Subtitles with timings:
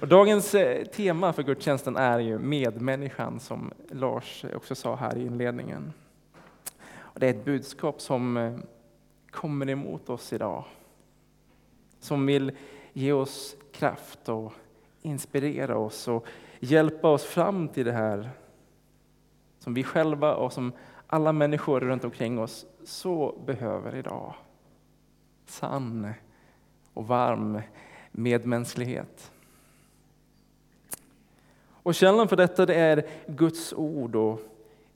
[0.00, 5.26] Och dagens eh, tema för gudstjänsten är ju medmänniskan som Lars också sa här i
[5.26, 5.92] inledningen.
[6.96, 8.56] Och det är ett budskap som eh,
[9.30, 10.64] kommer emot oss idag.
[12.00, 12.52] Som vill
[12.92, 14.52] ge oss kraft och
[15.02, 16.26] inspirera oss och
[16.60, 18.30] hjälpa oss fram till det här
[19.58, 20.72] som vi själva och som
[21.06, 24.34] alla människor runt omkring oss så behöver idag.
[25.46, 26.12] Sann
[26.94, 27.60] och varm
[28.10, 29.32] medmänsklighet.
[31.88, 34.16] Och källan för detta det är Guds ord.
[34.16, 34.40] Och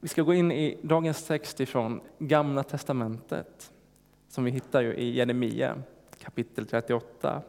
[0.01, 3.73] vi ska gå in i dagens text ifrån Gamla testamentet
[4.29, 5.83] som vi hittar ju i Jeremia
[6.23, 7.43] kapitel 38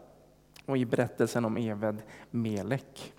[0.66, 3.14] och i berättelsen om Eved Melek.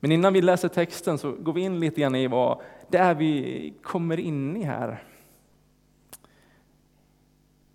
[0.00, 3.14] Men innan vi läser texten så går vi in lite grann i vad det är
[3.14, 5.02] vi kommer in i här.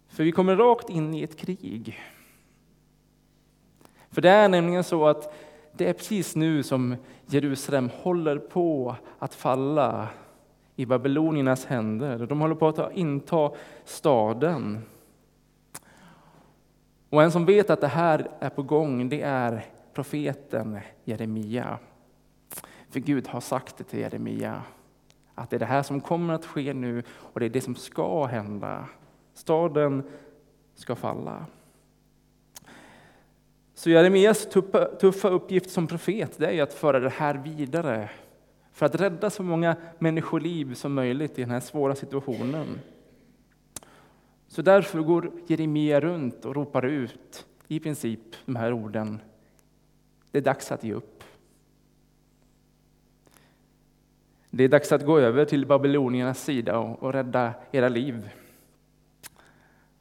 [0.08, 2.00] För vi kommer rakt in i ett krig.
[4.10, 5.34] För det är nämligen så att
[5.78, 6.96] det är precis nu som
[7.30, 10.10] Jerusalem håller på att falla
[10.76, 12.26] i babyloniernas händer.
[12.26, 13.52] De håller på att inta
[13.86, 14.82] staden.
[17.10, 21.78] Och en som vet att det här är på gång, det är profeten Jeremia.
[22.90, 24.62] För Gud har sagt det till Jeremia,
[25.36, 27.76] att det är det här som kommer att ske nu och det är det som
[27.76, 28.86] ska hända.
[29.34, 30.04] Staden
[30.76, 31.46] ska falla.
[33.78, 34.48] Så Jeremias
[35.00, 38.10] tuffa uppgift som profet det är att föra det här vidare
[38.72, 42.80] för att rädda så många människoliv som möjligt i den här svåra situationen.
[44.48, 49.22] Så därför går Jeremia runt och ropar ut i princip de här orden.
[50.32, 51.24] Det är dags att ge upp.
[54.50, 58.30] Det är dags att gå över till babyloniernas sida och, och rädda era liv.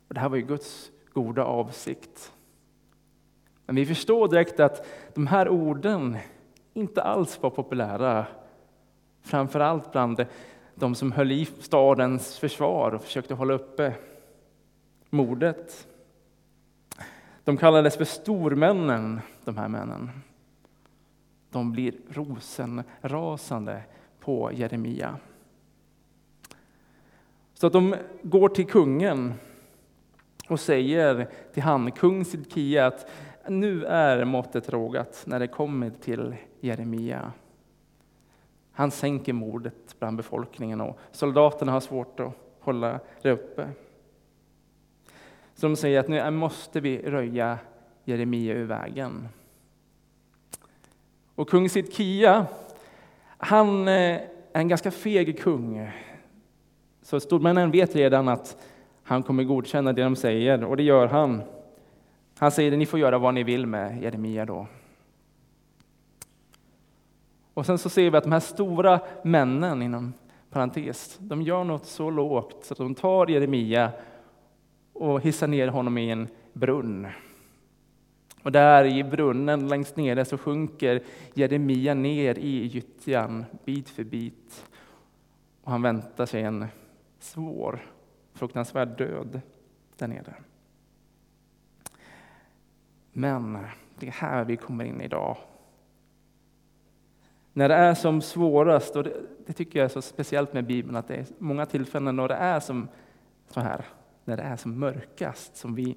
[0.09, 2.33] Och det här var ju Guds goda avsikt.
[3.67, 6.17] Men vi förstår direkt att de här orden
[6.75, 8.27] inte alls var populära.
[9.23, 10.27] Framför allt bland
[10.75, 13.95] de som höll i stadens försvar och försökte hålla uppe
[15.11, 15.87] mordet.
[17.45, 20.11] De kallades för stormännen, de här männen.
[21.51, 23.83] De blir rosenrasande
[24.21, 25.17] på Jeremia.
[27.55, 29.35] Så att de går till kungen
[30.49, 33.11] och säger till han, kung Sidkia, att
[33.49, 37.33] nu är måttet rågat när det kommer till Jeremia.
[38.73, 43.69] Han sänker mordet bland befolkningen och soldaterna har svårt att hålla det uppe.
[45.55, 47.59] Så de säger att nu måste vi röja
[48.05, 49.29] Jeremia ur vägen.
[51.35, 52.47] Och kung Sidkia,
[53.39, 55.91] han eh, är en ganska feg kung.
[57.03, 58.57] Så stormännen vet redan att
[59.03, 61.43] han kommer godkänna det de säger, och det gör han.
[62.39, 64.67] Han säger att ni får göra vad ni vill med Jeremia då.
[67.55, 70.13] Och sen så ser vi att de här stora männen, inom
[70.51, 73.93] parentes, de gör något så lågt så att de tar Jeremia
[74.93, 77.07] och hissar ner honom i en brunn.
[78.43, 81.03] Och där i brunnen längst nere så sjunker
[81.35, 84.67] Jeremia ner i gyttjan bit för bit.
[85.63, 86.67] Och han väntar sig en
[87.19, 87.87] svår,
[88.35, 89.41] fruktansvärd död
[89.97, 90.35] där nere.
[93.19, 93.59] Men
[93.99, 95.37] det är här vi kommer in idag.
[97.53, 99.13] När det är som svårast, och det,
[99.47, 102.35] det, tycker jag är så speciellt med Bibeln, att det är många tillfällen när det
[102.35, 102.89] är som
[103.49, 103.85] så här,
[104.25, 105.97] när det är som mörkast, som vi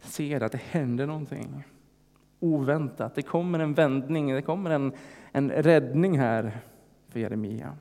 [0.00, 1.64] ser att det händer någonting
[2.38, 3.14] oväntat.
[3.14, 4.92] Det kommer en vändning, det kommer en,
[5.32, 6.60] en räddning här
[7.08, 7.76] för Jeremia.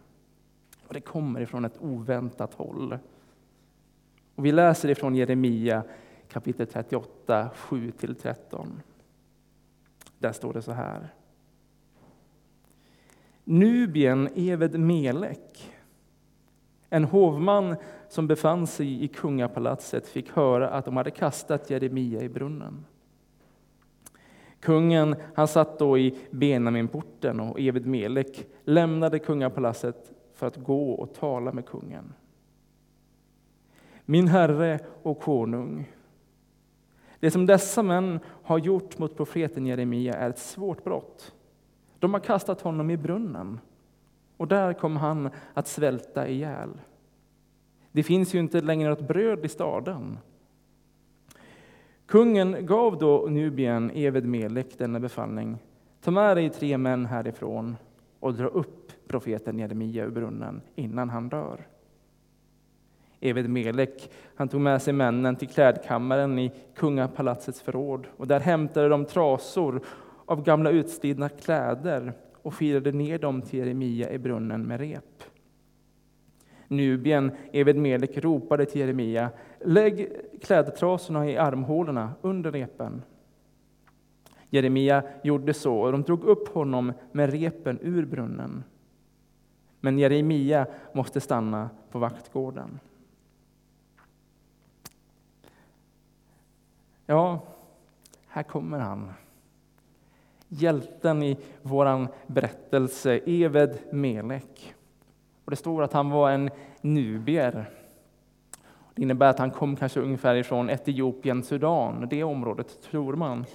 [0.88, 2.98] Och det kommer ifrån ett oväntat håll.
[4.36, 5.84] Och vi läser ifrån Jeremia
[6.32, 8.68] kapitel 38, 7-13.
[10.20, 11.14] Där står det så här.
[13.44, 15.74] Nubien Eved Melek,
[16.90, 17.76] en hovman
[18.10, 22.86] som befann sig i kungapalatset, fick höra att de hade kastat Jeremia i brunnen.
[24.60, 31.14] Kungen han satt då i Benaminporten och Eved Melek lämnade kungapalatset för att gå och
[31.14, 32.14] tala med kungen.
[34.06, 35.92] Min herre och konung,
[37.20, 41.34] det som dessa män har gjort mot profeten Jeremia är ett svårt brott.
[42.00, 43.60] De har kastat honom i brunnen
[44.38, 46.70] och där kommer han att svälta ihjäl.
[47.92, 50.18] Det finns ju inte längre något bröd i staden.
[52.06, 55.58] Kungen gav då Nubien Eved Melek denna befallning.
[56.02, 57.76] Ta med dig tre män härifrån
[58.20, 61.68] och dra upp profeten Jeremia ur brunnen innan han dör.
[63.22, 68.90] Eved Melek han tog med sig männen till klädkammaren i kungapalatsets förråd och där hämtade
[68.90, 69.82] de trasor
[70.26, 75.24] av gamla utslitna kläder och firade ner dem till Jeremia i brunnen med rep.
[76.68, 79.30] Nubien, Eved-Melek, ropade till Jeremia,
[79.60, 80.08] lägg
[80.42, 83.02] klädtrasorna i armhålorna under repen.
[84.50, 88.64] Jeremia gjorde så, och de drog upp honom med repen ur brunnen.
[89.80, 92.80] Men Jeremia måste stanna på vaktgården.
[97.12, 97.40] Ja,
[98.28, 99.14] här kommer han.
[100.48, 104.76] Hjälten i vår berättelse, Eved Melek.
[105.46, 106.50] Och det står att han var en
[106.82, 107.70] nubier.
[108.94, 113.46] Det innebär att han kom kanske ungefär ifrån Etiopien, Sudan, det området tror man.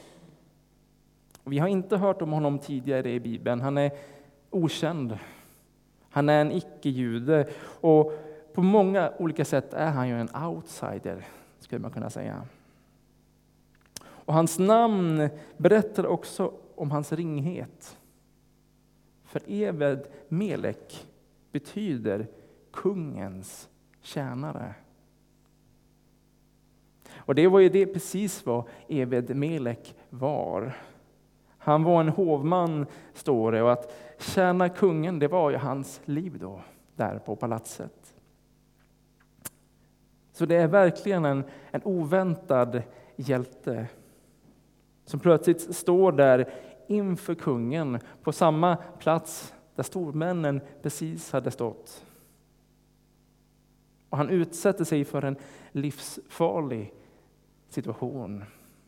[1.44, 3.60] Vi har inte hört om honom tidigare i Bibeln.
[3.60, 3.90] Han är
[4.50, 5.18] okänd.
[6.10, 7.48] Han är en icke-jude
[7.80, 8.12] och
[8.54, 11.26] på många olika sätt är han ju en outsider,
[11.58, 12.42] skulle man kunna säga.
[14.24, 17.98] Och hans namn berättar också om hans ringhet.
[19.24, 21.06] För Eved Melek
[21.52, 22.26] betyder
[22.72, 23.68] kungens
[24.00, 24.74] tjänare.
[27.16, 30.76] Och det var ju det precis vad Eved Melek var.
[31.58, 36.38] Han var en hovman, står det, och att tjäna kungen, det var ju hans liv
[36.40, 36.60] då,
[36.96, 38.14] där på palatset.
[40.32, 42.82] Så det är verkligen en, en oväntad
[43.16, 43.86] hjälte
[45.04, 46.52] som plötsligt står där
[46.86, 52.04] inför kungen på samma plats där stormännen precis hade stått.
[54.08, 55.36] Och han utsätter sig för en
[55.72, 56.92] livsfarlig
[57.68, 58.44] situation.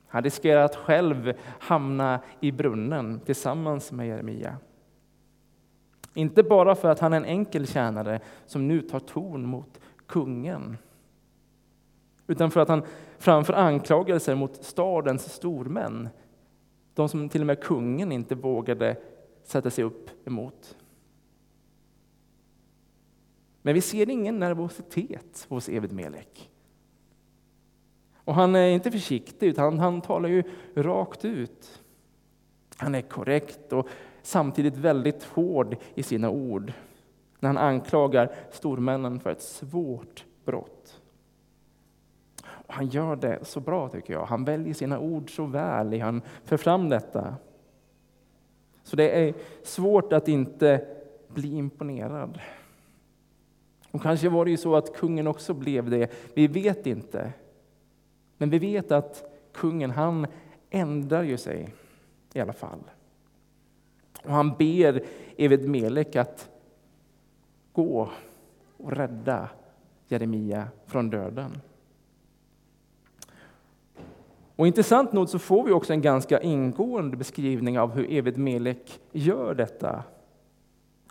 [0.06, 4.56] Han riskerar att själv hamna i brunnen tillsammans med Jeremia.
[6.14, 10.78] Inte bara för att han är en enkel tjänare som nu tar ton mot kungen,
[12.26, 12.82] utan för att han
[13.18, 16.08] framför anklagelser mot stadens stormän,
[16.94, 18.96] de som till och med kungen inte vågade
[19.44, 20.76] sätta sig upp emot.
[23.62, 26.50] Men vi ser ingen nervositet hos Eved Melek.
[28.16, 30.42] Och han är inte försiktig, utan han, han talar ju
[30.74, 31.82] rakt ut.
[32.76, 33.88] Han är korrekt och
[34.22, 36.72] samtidigt väldigt hård i sina ord
[37.40, 40.85] när han anklagar stormännen för ett svårt brott.
[42.66, 44.26] Och han gör det så bra tycker jag.
[44.26, 46.00] Han väljer sina ord så väl.
[46.00, 47.34] Han för fram detta.
[48.82, 50.86] Så det är svårt att inte
[51.28, 52.40] bli imponerad.
[53.90, 56.12] Och kanske var det ju så att kungen också blev det.
[56.34, 57.32] Vi vet inte.
[58.38, 60.26] Men vi vet att kungen, han
[60.70, 61.74] ändrar ju sig
[62.32, 62.80] i alla fall.
[64.24, 65.04] Och han ber
[65.36, 66.50] Eved Melek att
[67.72, 68.10] gå
[68.76, 69.48] och rädda
[70.08, 71.60] Jeremia från döden.
[74.56, 79.00] Och intressant nog så får vi också en ganska ingående beskrivning av hur Eved Melek
[79.12, 80.02] gör detta.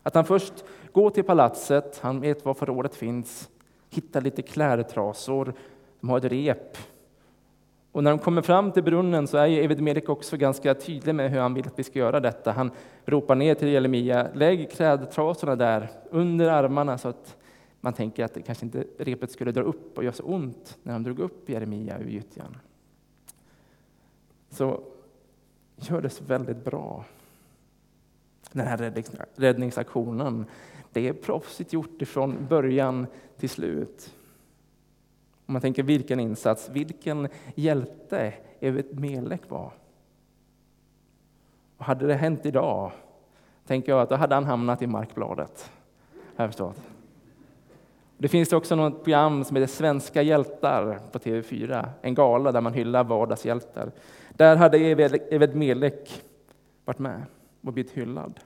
[0.03, 0.53] Att han först
[0.91, 3.49] går till palatset, han vet var förrådet finns,
[3.89, 5.53] hittar lite klädtrasor,
[5.99, 6.77] de har ett rep
[7.95, 11.31] och när de kommer fram till brunnen så är Eved Melek också ganska tydlig med
[11.31, 12.51] hur han vill att vi ska göra detta.
[12.51, 12.71] Han
[13.05, 17.37] ropar ner till Jeremia, lägg klädtrasorna där under armarna så att
[17.81, 20.93] man tänker att det kanske inte repet skulle dra upp och göra så ont när
[20.93, 22.57] de drog upp Jeremia ur gyttjan.
[24.55, 24.81] Så
[25.75, 27.05] gör det väldigt bra.
[28.51, 28.93] Den här
[29.35, 30.45] räddningsaktionen,
[30.91, 33.07] det är proffsigt gjort ifrån början
[33.37, 34.13] till slut.
[35.45, 39.71] Om man tänker vilken insats, vilken hjälte Evert Melek var.
[41.77, 42.91] Och hade det hänt idag,
[43.67, 45.71] tänker jag att då hade han hamnat i Markbladet.
[46.35, 46.81] Har förstått.
[48.17, 52.73] Det finns också något program som heter Svenska hjältar på TV4, en gala där man
[52.73, 53.91] hyllar vardagshjältar.
[54.37, 56.23] Där hade Eved Melek
[56.85, 57.25] varit med
[57.61, 58.39] och blivit hyllad.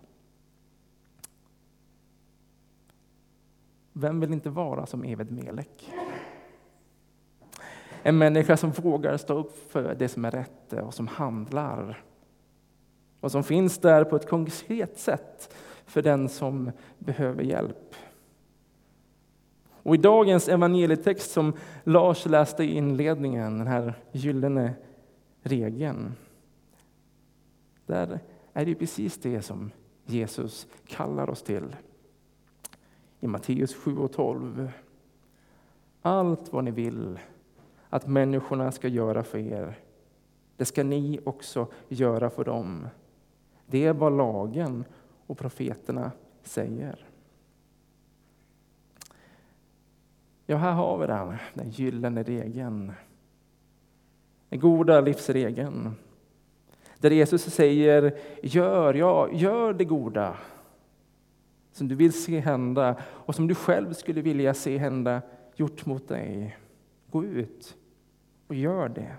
[3.94, 5.92] Vem vill inte vara som Eved Melek?
[8.04, 12.04] En människa som vågar stå upp för det som är rätt och som handlar.
[13.20, 15.56] Och som finns där på ett konkret sätt
[15.86, 17.96] för den som behöver hjälp.
[19.84, 21.54] Och I dagens evangelietext som
[21.84, 24.74] Lars läste i inledningen, den här gyllene
[25.42, 26.14] regeln,
[27.86, 28.20] där
[28.54, 29.72] är det precis det som
[30.06, 31.76] Jesus kallar oss till.
[33.20, 34.72] I Matteus 7 och 12.
[36.02, 37.20] Allt vad ni vill
[37.90, 39.80] att människorna ska göra för er.
[40.58, 42.88] Det ska ni också göra för dem.
[43.66, 44.84] Det är vad lagen
[45.28, 46.12] och profeterna
[46.44, 47.06] säger.
[50.46, 52.94] Ja, här har vi den, den gyllene regeln.
[54.50, 55.96] Den goda livsregeln.
[56.98, 60.38] Där Jesus säger, gör, ja, gör det goda
[61.72, 65.22] som du vill se hända och som du själv skulle vilja se hända
[65.56, 66.58] gjort mot dig.
[67.12, 67.78] Gå ut
[68.48, 69.16] och gör det.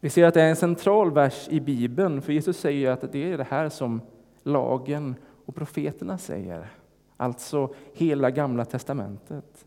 [0.00, 3.32] Vi ser att det är en central vers i Bibeln, för Jesus säger att det
[3.32, 4.00] är det här som
[4.42, 5.14] lagen
[5.46, 6.72] och profeterna säger.
[7.16, 9.66] Alltså hela Gamla testamentet.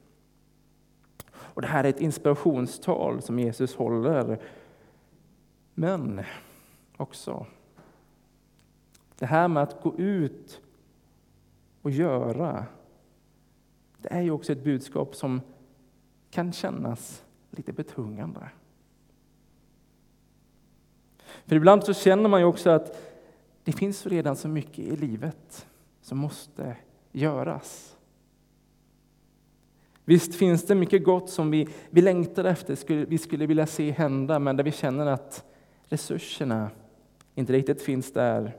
[1.54, 4.40] Och Det här är ett inspirationstal som Jesus håller.
[5.74, 6.22] Men
[6.98, 7.46] också
[9.20, 10.62] det här med att gå ut
[11.82, 12.66] och göra,
[13.98, 15.42] det är ju också ett budskap som
[16.30, 18.50] kan kännas lite betungande.
[21.46, 22.98] För ibland så känner man ju också att
[23.64, 25.68] det finns redan så mycket i livet
[26.02, 26.78] som måste
[27.12, 27.93] göras.
[30.06, 33.92] Visst finns det mycket gott som vi, vi längtar efter, skulle, vi skulle vilja se
[33.92, 35.46] hända, men där vi känner att
[35.84, 36.70] resurserna
[37.36, 38.56] inte riktigt finns där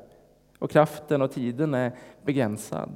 [0.58, 1.92] och kraften och tiden är
[2.24, 2.90] begränsad.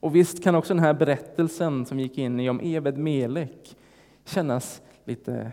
[0.00, 3.76] Och visst kan också den här berättelsen som gick in i om Eved Melek
[4.24, 5.52] kännas lite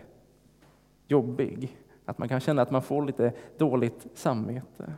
[1.06, 1.76] jobbig.
[2.04, 4.92] Att man kan känna att man får lite dåligt samvete.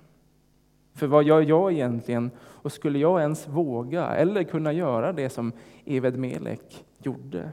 [0.99, 2.31] För vad gör jag egentligen?
[2.41, 5.53] Och skulle jag ens våga eller kunna göra det som
[5.85, 7.53] Eved Melek gjorde?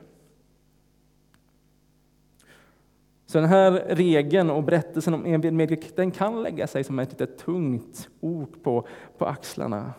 [3.25, 7.11] Så den här regeln och berättelsen om Eved Melek, den kan lägga sig som ett
[7.11, 8.87] lite tungt ok på,
[9.17, 9.93] på axlarna.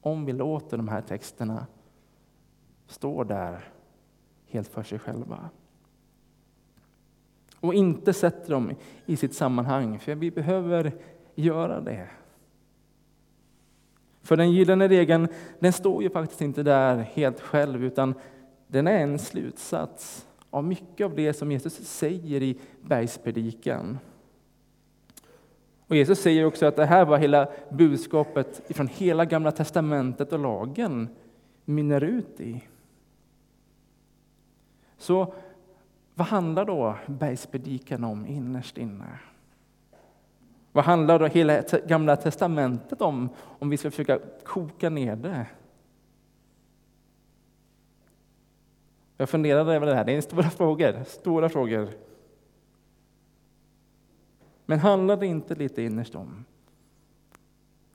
[0.00, 1.66] Om vi låter de här texterna
[2.86, 3.68] stå där
[4.46, 5.50] helt för sig själva
[7.60, 8.72] och inte sätter dem
[9.06, 10.92] i sitt sammanhang, för vi behöver
[11.36, 12.08] göra det.
[14.22, 15.28] För den gyllene regeln,
[15.58, 18.14] den står ju faktiskt inte där helt själv, utan
[18.66, 23.98] den är en slutsats av mycket av det som Jesus säger i bergspredikan.
[25.86, 30.38] Och Jesus säger också att det här var hela budskapet från hela Gamla testamentet och
[30.38, 31.08] lagen
[31.64, 32.62] mynnar ut i.
[34.98, 35.34] Så
[36.14, 39.18] vad handlar då bergspredikan om innerst inne?
[40.76, 45.46] Vad handlar då hela Gamla testamentet om, om vi ska försöka koka ner det?
[49.16, 51.88] Jag funderade över det här, det är stora frågor, stora frågor.
[54.66, 56.44] Men handlar det inte lite innerst om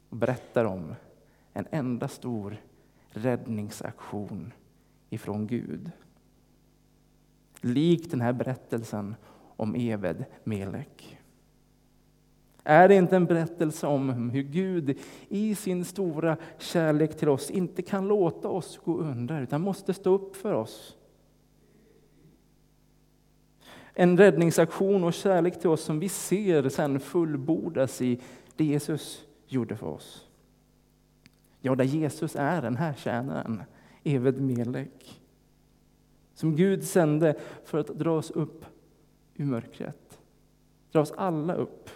[0.09, 0.95] och berättar om
[1.53, 2.57] en enda stor
[3.09, 4.53] räddningsaktion
[5.09, 5.91] ifrån Gud?
[7.59, 9.15] Likt den här berättelsen
[9.55, 11.20] om Eved Melek.
[12.63, 14.97] Är det inte en berättelse om hur Gud
[15.29, 20.13] i sin stora kärlek till oss inte kan låta oss gå under, utan måste stå
[20.13, 20.97] upp för oss?
[23.93, 28.19] En räddningsaktion och kärlek till oss som vi ser sen fullbordas i
[28.55, 30.27] det Jesus gjorde för oss.
[31.59, 33.63] Ja, där Jesus är den här tjänaren,
[34.03, 35.21] Eved Melek
[36.41, 38.65] som Gud sände för att dra oss upp
[39.35, 40.19] ur mörkret.
[40.91, 41.89] Dra oss alla upp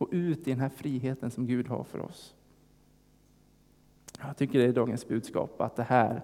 [0.00, 2.34] och ut i den här friheten som Gud har för oss.
[4.20, 6.22] Jag tycker det är dagens budskap, att det, här,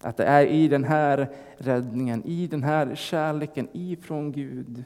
[0.00, 4.84] att det är i den här räddningen, i den här kärleken ifrån Gud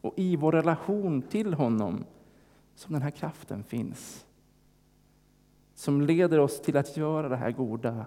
[0.00, 2.04] och i vår relation till honom
[2.74, 4.26] som den här kraften finns.
[5.74, 8.06] Som leder oss till att göra det här goda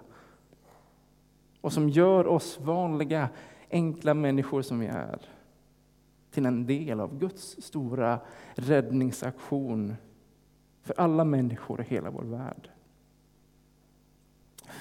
[1.60, 3.28] och som gör oss vanliga,
[3.70, 5.35] enkla människor som vi är
[6.36, 8.20] till en del av Guds stora
[8.54, 9.96] räddningsaktion
[10.82, 12.70] för alla människor i hela vår värld.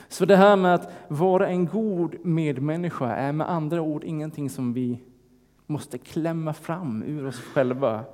[0.07, 4.73] Så det här med att vara en god medmänniska är med andra ord ingenting som
[4.73, 4.99] vi
[5.65, 8.05] måste klämma fram ur oss själva.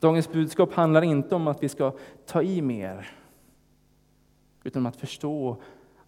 [0.00, 1.92] Dagens budskap handlar inte om att vi ska
[2.26, 3.10] ta i mer,
[4.64, 5.56] utan om att förstå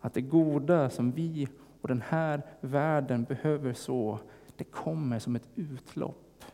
[0.00, 1.48] att det goda som vi
[1.80, 4.18] och den här världen behöver så,
[4.56, 6.44] det kommer som ett utlopp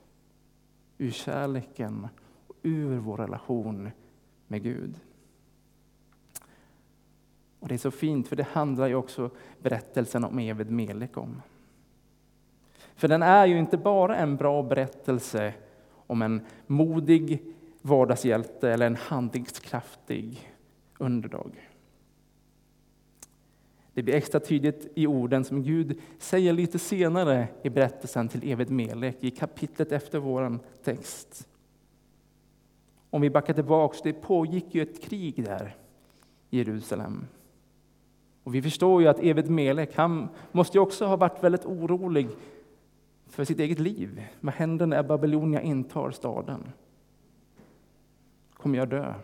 [0.98, 2.08] ur kärleken
[2.46, 3.90] och ur vår relation
[4.46, 5.00] med Gud.
[7.60, 9.30] Och Det är så fint, för det handlar ju också
[9.62, 11.42] berättelsen om Eved Melek om.
[12.94, 15.54] För den är ju inte bara en bra berättelse
[16.06, 17.42] om en modig
[17.82, 20.52] vardagshjälte eller en handlingskraftig
[20.98, 21.69] underdog.
[24.00, 28.70] Det blir extra tydligt i orden som Gud säger lite senare i berättelsen till Eved
[28.70, 31.48] Melek i kapitlet efter vår text.
[33.10, 35.76] Om vi backar tillbaka, det pågick ju ett krig där
[36.50, 37.26] i Jerusalem.
[38.42, 42.28] Och vi förstår ju att Eved Melek, han måste ju också ha varit väldigt orolig
[43.26, 44.26] för sitt eget liv.
[44.40, 46.72] Vad händer när Babylonia intar staden?
[48.54, 49.14] Kommer jag dö?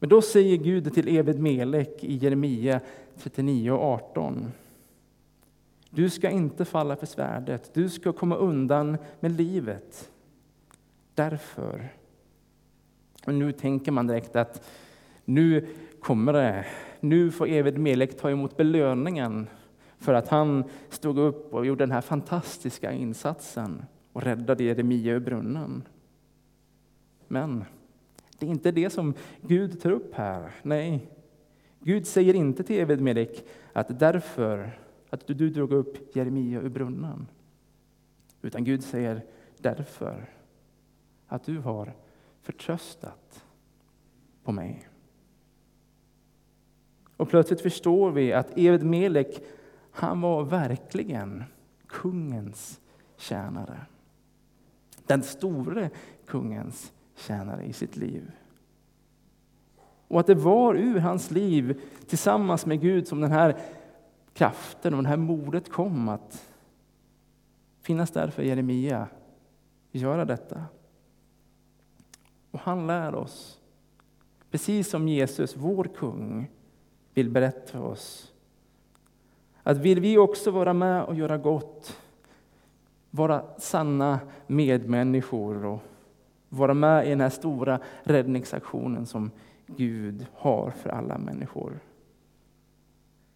[0.00, 2.80] Men då säger Gud till Eved Melek i Jeremia
[3.18, 4.52] 39 och 18.
[5.90, 10.10] Du ska inte falla för svärdet, du ska komma undan med livet.
[11.14, 11.88] Därför.
[13.26, 14.68] Och nu tänker man direkt att
[15.24, 15.66] nu
[16.00, 16.66] kommer det.
[17.00, 19.46] Nu får Eved Melek ta emot belöningen
[19.98, 25.20] för att han stod upp och gjorde den här fantastiska insatsen och räddade Jeremia ur
[25.20, 25.82] brunnen.
[27.28, 27.64] Men
[28.40, 30.54] det är inte det som Gud tar upp här.
[30.62, 31.10] Nej,
[31.80, 34.78] Gud säger inte till Eved-Melek att därför
[35.10, 37.26] att du drog upp Jeremia ur brunnen.
[38.42, 39.24] Utan Gud säger
[39.58, 40.30] därför
[41.26, 41.94] att du har
[42.42, 43.44] förtröstat
[44.44, 44.88] på mig.
[47.16, 49.42] Och plötsligt förstår vi att Eved-Melek,
[49.90, 51.44] han var verkligen
[51.86, 52.80] kungens
[53.16, 53.86] tjänare.
[55.06, 55.90] Den store
[56.26, 58.30] kungens tjänare i sitt liv.
[60.08, 63.60] Och att det var ur hans liv tillsammans med Gud som den här
[64.34, 66.46] kraften och det här modet kom att
[67.82, 69.08] finnas där för Jeremia,
[69.92, 70.64] göra detta.
[72.50, 73.60] Och han lär oss,
[74.50, 76.50] precis som Jesus, vår kung,
[77.14, 78.32] vill berätta för oss,
[79.62, 81.98] att vill vi också vara med och göra gott,
[83.10, 85.82] vara sanna medmänniskor och
[86.50, 89.30] vara med i den här stora räddningsaktionen som
[89.66, 91.80] Gud har för alla människor.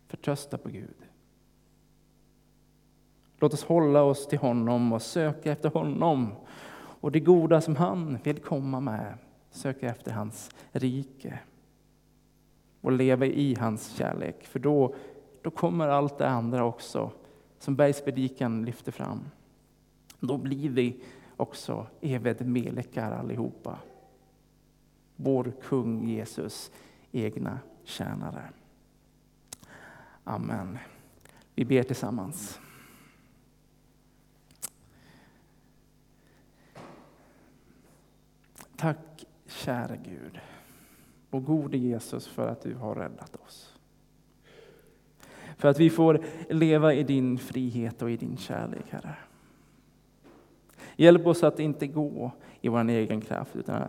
[0.06, 0.96] Förtrösta på Gud.
[3.38, 6.32] Låt oss hålla oss till honom och söka efter honom
[7.00, 9.18] och det goda som han vill komma med.
[9.50, 11.38] Söka efter hans rike
[12.80, 14.44] och leva i hans kärlek.
[14.44, 14.94] För då,
[15.42, 17.10] då kommer allt det andra också
[17.58, 19.20] som bergspredikan lyfter fram.
[20.20, 21.02] Då blir vi
[21.36, 23.78] också Eved Melekar allihopa.
[25.16, 26.70] Vår kung Jesus
[27.12, 28.50] egna tjänare.
[30.24, 30.78] Amen.
[31.54, 32.60] Vi ber tillsammans.
[38.76, 40.40] Tack käre Gud
[41.30, 43.74] och gode Jesus för att du har räddat oss.
[45.56, 49.16] För att vi får leva i din frihet och i din kärlek, Herre.
[50.96, 52.30] Hjälp oss att inte gå
[52.60, 53.88] i vår egen kraft, utan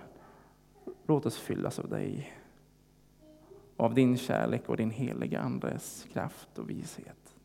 [1.08, 2.34] låt oss fyllas av dig.
[3.78, 7.36] Av din kärlek och din heliga Andes kraft och vishet.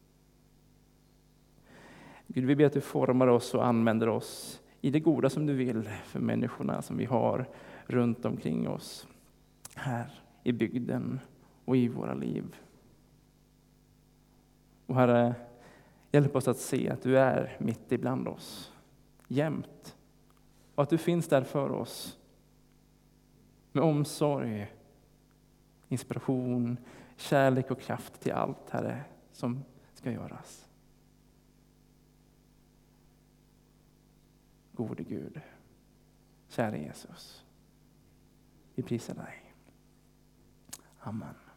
[2.27, 5.55] Gud, vi ber att du formar oss och använder oss i det goda som du
[5.55, 7.49] vill för människorna som vi har
[7.87, 9.07] runt omkring oss.
[9.75, 11.21] Här i bygden
[11.65, 12.57] och i våra liv.
[14.87, 15.35] Och Herre,
[16.13, 18.73] hjälp oss att se att du är mitt ibland oss
[19.31, 19.97] jämt.
[20.75, 22.19] Och att du finns där för oss
[23.73, 24.75] med omsorg,
[25.89, 26.77] inspiration,
[27.17, 29.65] kärlek och kraft till allt, Herre, som
[29.95, 30.69] ska göras.
[34.73, 35.41] Gode Gud,
[36.49, 37.45] käre Jesus,
[38.75, 39.55] vi prisar dig.
[40.99, 41.50] Amen.